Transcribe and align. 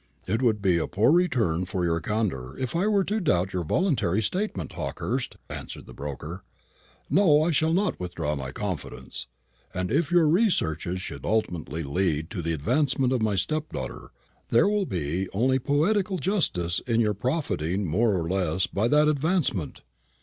"It 0.25 0.41
would 0.41 0.63
be 0.63 0.79
a 0.79 0.87
poor 0.87 1.11
return 1.11 1.65
for 1.67 1.85
your 1.85 2.01
candour 2.01 2.57
if 2.57 2.75
I 2.75 2.87
were 2.87 3.03
to 3.03 3.19
doubt 3.19 3.53
your 3.53 3.63
voluntary 3.63 4.19
statement, 4.23 4.73
Hawkehurst," 4.73 5.35
answered 5.47 5.85
the 5.85 5.91
stockbroker. 5.91 6.43
"No; 7.07 7.43
I 7.43 7.51
shall 7.51 7.71
not 7.71 7.99
withdraw 7.99 8.33
my 8.35 8.51
confidence. 8.51 9.27
And 9.75 9.91
if 9.91 10.09
your 10.11 10.27
researches 10.27 11.03
should 11.03 11.23
ultimately 11.23 11.83
lead 11.83 12.31
to 12.31 12.41
the 12.41 12.51
advancement 12.53 13.13
of 13.13 13.21
my 13.21 13.35
stepdaughter, 13.35 14.09
there 14.49 14.67
will 14.67 14.87
be 14.87 15.29
only 15.33 15.59
poetical 15.59 16.17
justice 16.17 16.79
in 16.87 16.99
your 16.99 17.13
profiting 17.13 17.85
more 17.85 18.15
or 18.17 18.27
less 18.27 18.65
by 18.65 18.87
that 18.87 19.07
advancement. 19.07 19.83